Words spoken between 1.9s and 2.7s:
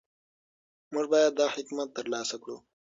ترلاسه کړو.